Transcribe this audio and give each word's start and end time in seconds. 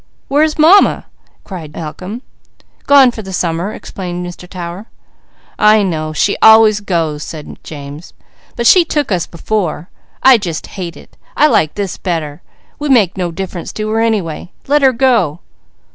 "Where 0.29 0.41
is 0.41 0.57
Mamma?" 0.57 1.05
cried 1.43 1.73
Malcolm. 1.73 2.23
"Gone 2.87 3.11
for 3.11 3.21
the 3.21 3.31
summer," 3.31 3.71
explained 3.71 4.25
Mr. 4.25 4.49
Tower. 4.49 4.87
"I 5.59 5.83
know. 5.83 6.11
She 6.11 6.35
always 6.41 6.79
goes," 6.79 7.21
said 7.21 7.59
James. 7.63 8.11
"But 8.55 8.65
she 8.65 8.83
took 8.83 9.11
us 9.11 9.27
before. 9.27 9.89
I 10.23 10.39
just 10.39 10.65
hate 10.73 10.97
it. 10.97 11.17
I 11.37 11.45
like 11.45 11.75
this 11.75 11.97
better. 11.99 12.41
We 12.79 12.89
make 12.89 13.15
no 13.15 13.29
difference 13.31 13.71
to 13.73 13.87
her 13.89 13.99
anyway. 13.99 14.49
Let 14.65 14.81
her 14.81 14.91
go!" 14.91 15.41